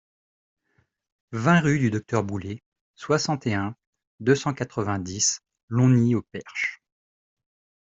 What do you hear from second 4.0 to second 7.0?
deux cent quatre-vingt-dix, Longny-au-Perche